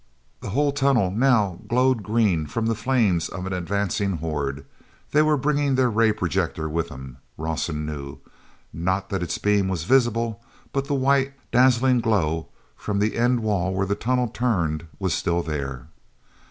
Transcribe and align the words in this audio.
The 0.39 0.49
whole 0.49 0.71
tunnel 0.71 1.11
now 1.11 1.59
glowed 1.67 2.01
green 2.01 2.47
from 2.47 2.65
the 2.65 2.73
flames 2.73 3.29
of 3.29 3.45
an 3.45 3.53
advancing 3.53 4.13
horde. 4.13 4.65
They 5.11 5.21
were 5.21 5.37
bringing 5.37 5.75
their 5.75 5.91
ray 5.91 6.11
projector 6.11 6.67
with 6.67 6.89
them, 6.89 7.17
Rawson 7.37 7.85
knew, 7.85 8.17
not 8.73 9.09
that 9.11 9.21
its 9.21 9.37
beam 9.37 9.67
was 9.67 9.83
visible, 9.83 10.41
but 10.73 10.85
the 10.85 10.95
white, 10.95 11.33
dazzling 11.51 11.99
glow 11.99 12.47
from 12.75 12.97
the 12.97 13.15
end 13.15 13.41
wall 13.41 13.75
where 13.75 13.85
the 13.85 13.93
tunnel 13.93 14.27
turned 14.27 14.87
was 14.97 15.13
still 15.13 15.43
there. 15.43 15.85